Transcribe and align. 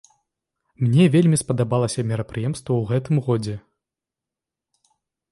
Мне 0.83 1.03
вельмі 1.15 1.37
спадабалася 1.43 2.03
мерапрыемства 2.11 2.73
ў 2.77 2.93
гэтым 2.93 3.19
годзе. 3.27 3.59